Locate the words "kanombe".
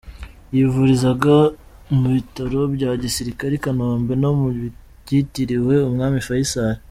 3.65-4.13